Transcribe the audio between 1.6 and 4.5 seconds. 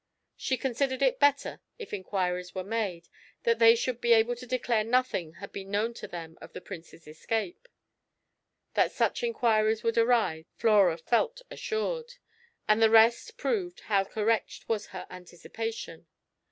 if inquiries were made, that they should be able to